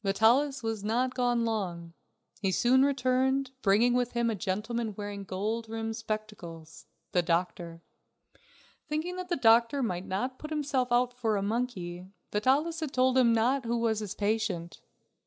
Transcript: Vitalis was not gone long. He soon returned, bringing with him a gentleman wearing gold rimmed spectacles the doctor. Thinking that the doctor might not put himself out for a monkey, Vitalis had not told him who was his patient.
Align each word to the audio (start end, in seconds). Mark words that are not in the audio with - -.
Vitalis 0.03 0.63
was 0.63 0.83
not 0.83 1.13
gone 1.13 1.45
long. 1.45 1.93
He 2.41 2.51
soon 2.51 2.83
returned, 2.83 3.51
bringing 3.61 3.93
with 3.93 4.13
him 4.13 4.31
a 4.31 4.35
gentleman 4.35 4.95
wearing 4.95 5.23
gold 5.23 5.69
rimmed 5.69 5.95
spectacles 5.95 6.87
the 7.11 7.21
doctor. 7.21 7.83
Thinking 8.87 9.15
that 9.17 9.29
the 9.29 9.35
doctor 9.35 9.83
might 9.83 10.07
not 10.07 10.39
put 10.39 10.49
himself 10.49 10.91
out 10.91 11.13
for 11.13 11.37
a 11.37 11.43
monkey, 11.43 12.07
Vitalis 12.31 12.79
had 12.79 12.89
not 12.89 12.93
told 12.95 13.15
him 13.15 13.37
who 13.61 13.77
was 13.77 13.99
his 13.99 14.15
patient. 14.15 14.81